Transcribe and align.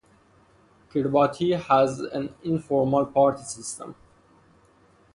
Kiribati 0.89 1.51
has 1.55 1.99
an 1.99 2.33
informal 2.41 3.05
party 3.05 3.43
system. 3.43 3.93